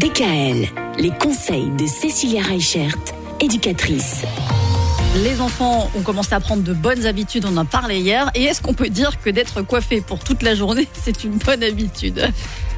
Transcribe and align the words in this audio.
DKL, 0.00 0.66
les 0.98 1.10
conseils 1.10 1.70
de 1.76 1.86
Cécilia 1.86 2.40
Reichert, 2.40 2.96
éducatrice. 3.38 4.22
Les 5.22 5.42
enfants 5.42 5.90
ont 5.94 6.00
commencé 6.00 6.34
à 6.34 6.40
prendre 6.40 6.62
de 6.62 6.72
bonnes 6.72 7.04
habitudes, 7.04 7.44
on 7.46 7.54
en 7.58 7.66
parlait 7.66 8.00
hier. 8.00 8.30
Et 8.34 8.44
est-ce 8.44 8.62
qu'on 8.62 8.72
peut 8.72 8.88
dire 8.88 9.20
que 9.20 9.28
d'être 9.28 9.60
coiffé 9.60 10.00
pour 10.00 10.20
toute 10.20 10.40
la 10.40 10.54
journée, 10.54 10.88
c'est 10.94 11.22
une 11.22 11.36
bonne 11.36 11.62
habitude? 11.62 12.32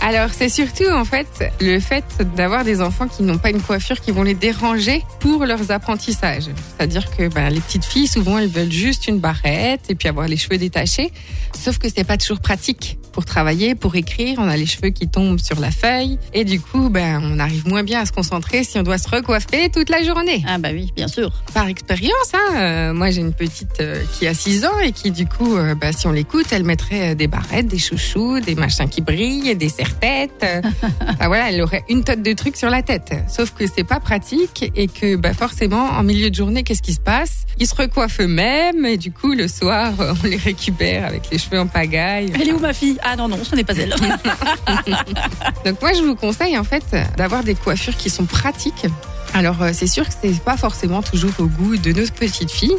Alors 0.00 0.28
c'est 0.32 0.48
surtout 0.48 0.88
en 0.92 1.04
fait 1.04 1.26
le 1.60 1.80
fait 1.80 2.04
d'avoir 2.36 2.62
des 2.62 2.80
enfants 2.80 3.08
qui 3.08 3.24
n'ont 3.24 3.38
pas 3.38 3.50
une 3.50 3.62
coiffure 3.62 4.00
qui 4.00 4.12
vont 4.12 4.22
les 4.22 4.34
déranger 4.34 5.02
pour 5.18 5.44
leurs 5.44 5.72
apprentissages. 5.72 6.44
C'est-à-dire 6.44 7.10
que 7.16 7.26
ben, 7.26 7.50
les 7.50 7.58
petites 7.58 7.84
filles 7.84 8.06
souvent 8.06 8.38
elles 8.38 8.48
veulent 8.48 8.70
juste 8.70 9.08
une 9.08 9.18
barrette 9.18 9.80
et 9.88 9.96
puis 9.96 10.08
avoir 10.08 10.28
les 10.28 10.36
cheveux 10.36 10.58
détachés. 10.58 11.10
Sauf 11.52 11.78
que 11.78 11.88
c'est 11.88 12.04
pas 12.04 12.16
toujours 12.16 12.38
pratique 12.38 12.96
pour 13.18 13.24
travailler, 13.24 13.74
pour 13.74 13.96
écrire. 13.96 14.38
On 14.38 14.48
a 14.48 14.56
les 14.56 14.64
cheveux 14.64 14.90
qui 14.90 15.08
tombent 15.08 15.40
sur 15.40 15.58
la 15.58 15.72
feuille 15.72 16.20
et 16.34 16.44
du 16.44 16.60
coup 16.60 16.88
ben 16.88 17.20
on 17.24 17.40
arrive 17.40 17.66
moins 17.66 17.82
bien 17.82 17.98
à 17.98 18.06
se 18.06 18.12
concentrer 18.12 18.62
si 18.62 18.78
on 18.78 18.84
doit 18.84 18.96
se 18.96 19.08
recoiffer 19.08 19.70
toute 19.70 19.90
la 19.90 20.04
journée. 20.04 20.44
Ah 20.46 20.58
bah 20.58 20.68
oui, 20.72 20.92
bien 20.94 21.08
sûr. 21.08 21.32
Par 21.52 21.66
expérience, 21.66 22.32
hein, 22.32 22.54
euh, 22.54 22.92
moi 22.92 23.10
j'ai 23.10 23.22
une 23.22 23.32
petite 23.32 23.80
euh, 23.80 24.04
qui 24.12 24.28
a 24.28 24.34
6 24.34 24.64
ans 24.66 24.78
et 24.84 24.92
qui 24.92 25.10
du 25.10 25.26
coup, 25.26 25.56
euh, 25.56 25.74
ben, 25.74 25.92
si 25.92 26.06
on 26.06 26.12
l'écoute, 26.12 26.46
elle 26.52 26.62
mettrait 26.62 27.16
des 27.16 27.26
barrettes, 27.26 27.66
des 27.66 27.80
chouchous, 27.80 28.38
des 28.38 28.54
machins 28.54 28.88
qui 28.88 29.00
brillent, 29.00 29.56
des 29.56 29.72
tête 30.00 30.46
voilà, 31.26 31.50
elle 31.50 31.60
aurait 31.60 31.82
une 31.88 32.04
tonne 32.04 32.22
de 32.22 32.32
trucs 32.34 32.56
sur 32.56 32.70
la 32.70 32.82
tête. 32.82 33.14
Sauf 33.26 33.52
que 33.52 33.64
c'est 33.66 33.82
pas 33.82 33.98
pratique 33.98 34.70
et 34.76 34.86
que 34.86 35.16
bah, 35.16 35.34
forcément, 35.34 35.86
en 35.90 36.04
milieu 36.04 36.30
de 36.30 36.36
journée, 36.36 36.62
qu'est-ce 36.62 36.82
qui 36.82 36.94
se 36.94 37.00
passe? 37.00 37.46
Ils 37.58 37.66
se 37.66 37.74
recoiffent 37.74 38.20
eux-mêmes 38.20 38.86
et 38.86 38.96
du 38.96 39.10
coup, 39.10 39.32
le 39.32 39.48
soir, 39.48 39.92
on 39.98 40.26
les 40.26 40.36
récupère 40.36 41.04
avec 41.04 41.30
les 41.32 41.38
cheveux 41.38 41.58
en 41.58 41.66
pagaille. 41.66 42.30
Elle 42.40 42.50
est 42.50 42.52
où 42.52 42.60
ma 42.60 42.72
fille? 42.72 42.96
Ah 43.10 43.16
non, 43.16 43.28
non, 43.28 43.38
ce 43.42 43.54
n'est 43.56 43.64
pas 43.64 43.74
elle. 43.74 43.90
Donc 45.64 45.80
moi, 45.80 45.92
je 45.94 46.02
vous 46.02 46.14
conseille 46.14 46.58
en 46.58 46.64
fait 46.64 46.84
d'avoir 47.16 47.42
des 47.42 47.54
coiffures 47.54 47.96
qui 47.96 48.10
sont 48.10 48.26
pratiques 48.26 48.86
alors 49.34 49.62
euh, 49.62 49.70
c'est 49.72 49.86
sûr 49.86 50.06
que 50.06 50.14
c'est 50.20 50.40
pas 50.42 50.56
forcément 50.56 51.02
toujours 51.02 51.30
au 51.38 51.46
goût 51.46 51.76
de 51.76 51.92
nos 51.92 52.06
petites 52.06 52.50
filles, 52.50 52.76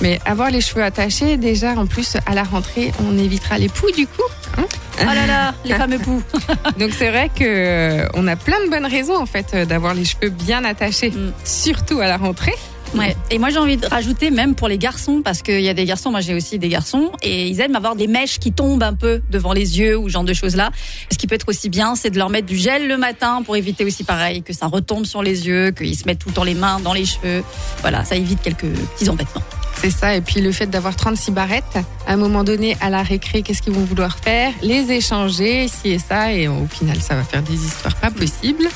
mais 0.00 0.20
avoir 0.24 0.50
les 0.50 0.60
cheveux 0.60 0.82
attachés, 0.82 1.36
déjà 1.36 1.72
en 1.72 1.86
plus 1.86 2.16
à 2.26 2.34
la 2.34 2.44
rentrée, 2.44 2.92
on 3.04 3.18
évitera 3.18 3.58
les 3.58 3.68
poux 3.68 3.90
du 3.90 4.06
coup. 4.06 4.22
Hein 4.56 4.64
oh 5.00 5.04
là 5.04 5.26
là, 5.26 5.54
les 5.64 5.74
fameux 5.74 5.98
poux. 5.98 6.22
Donc 6.78 6.92
c'est 6.96 7.10
vrai 7.10 7.30
que 7.34 7.44
euh, 7.44 8.08
on 8.14 8.26
a 8.26 8.36
plein 8.36 8.64
de 8.64 8.70
bonnes 8.70 8.86
raisons 8.86 9.16
en 9.16 9.26
fait 9.26 9.46
euh, 9.54 9.64
d'avoir 9.64 9.94
les 9.94 10.04
cheveux 10.04 10.30
bien 10.30 10.64
attachés, 10.64 11.10
mm. 11.10 11.32
surtout 11.44 12.00
à 12.00 12.06
la 12.06 12.16
rentrée. 12.16 12.54
Ouais. 12.94 13.16
Et 13.30 13.38
moi 13.38 13.50
j'ai 13.50 13.58
envie 13.58 13.76
de 13.76 13.86
rajouter 13.86 14.30
même 14.30 14.54
pour 14.54 14.68
les 14.68 14.78
garçons 14.78 15.20
parce 15.22 15.42
qu'il 15.42 15.60
y 15.60 15.68
a 15.68 15.74
des 15.74 15.84
garçons, 15.84 16.10
moi 16.10 16.20
j'ai 16.20 16.34
aussi 16.34 16.58
des 16.58 16.68
garçons 16.68 17.12
et 17.22 17.46
ils 17.48 17.60
aiment 17.60 17.76
avoir 17.76 17.96
des 17.96 18.06
mèches 18.06 18.38
qui 18.38 18.52
tombent 18.52 18.82
un 18.82 18.94
peu 18.94 19.20
devant 19.30 19.52
les 19.52 19.78
yeux 19.78 19.96
ou 19.96 20.08
genre 20.08 20.24
de 20.24 20.34
choses 20.34 20.56
là. 20.56 20.70
Ce 21.12 21.18
qui 21.18 21.26
peut 21.26 21.34
être 21.34 21.48
aussi 21.48 21.68
bien, 21.68 21.94
c'est 21.94 22.10
de 22.10 22.18
leur 22.18 22.30
mettre 22.30 22.46
du 22.46 22.56
gel 22.56 22.88
le 22.88 22.96
matin 22.96 23.42
pour 23.44 23.56
éviter 23.56 23.84
aussi 23.84 24.04
pareil 24.04 24.42
que 24.42 24.52
ça 24.52 24.66
retombe 24.66 25.04
sur 25.04 25.22
les 25.22 25.46
yeux, 25.46 25.70
qu'ils 25.70 25.96
se 25.96 26.04
mettent 26.06 26.20
tout 26.20 26.28
le 26.28 26.34
temps 26.34 26.44
les 26.44 26.54
mains 26.54 26.80
dans 26.80 26.92
les 26.92 27.04
cheveux. 27.04 27.42
Voilà, 27.80 28.04
ça 28.04 28.16
évite 28.16 28.40
quelques 28.42 28.66
petits 28.66 29.08
embêtements. 29.08 29.42
C'est 29.80 29.90
ça. 29.90 30.16
Et 30.16 30.20
puis 30.20 30.40
le 30.40 30.50
fait 30.50 30.66
d'avoir 30.66 30.96
36 30.96 31.30
barrettes, 31.30 31.78
à 32.06 32.12
un 32.12 32.16
moment 32.16 32.42
donné, 32.42 32.76
à 32.80 32.90
la 32.90 33.02
récré, 33.02 33.42
qu'est-ce 33.42 33.62
qu'ils 33.62 33.72
vont 33.72 33.84
vouloir 33.84 34.18
faire? 34.18 34.52
Les 34.60 34.90
échanger, 34.90 35.64
ici 35.64 35.90
et 35.90 35.98
ça. 36.00 36.32
Et 36.32 36.48
au 36.48 36.66
final, 36.66 37.00
ça 37.00 37.14
va 37.14 37.22
faire 37.22 37.42
des 37.42 37.54
histoires 37.54 37.94
pas 37.94 38.10
possibles. 38.10 38.68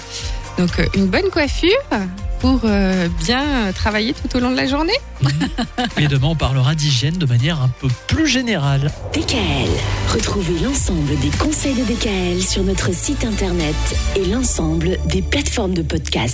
Donc 0.59 0.79
euh, 0.79 0.87
une 0.95 1.07
bonne 1.07 1.31
coiffure 1.31 1.71
pour 2.41 2.61
euh, 2.65 3.09
bien 3.25 3.73
travailler 3.73 4.15
tout 4.15 4.37
au 4.37 4.41
long 4.41 4.51
de 4.51 4.57
la 4.57 4.67
journée. 4.67 4.97
Et 5.97 6.09
demain, 6.09 6.29
on 6.29 6.35
parlera 6.35 6.75
d'hygiène 6.75 7.17
de 7.17 7.27
manière 7.27 7.63
un 7.63 7.71
peu 7.81 7.87
plus 8.09 8.27
générale. 8.27 8.91
DKL. 9.13 9.71
Retrouvez 10.13 10.59
l'ensemble 10.59 11.17
des 11.21 11.31
conseils 11.39 11.75
de 11.75 11.85
DKL 11.85 12.43
sur 12.43 12.65
notre 12.65 12.93
site 12.93 13.25
internet 13.25 13.77
et 14.17 14.25
l'ensemble 14.25 14.99
des 15.07 15.23
plateformes 15.23 15.75
de 15.75 15.83
podcast. 15.83 16.31